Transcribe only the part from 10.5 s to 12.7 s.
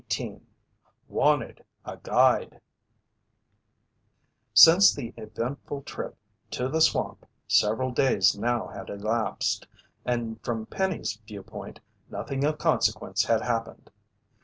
Penny's viewpoint, nothing of